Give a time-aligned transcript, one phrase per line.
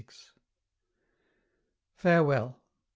[1.93, 2.59] Farewell!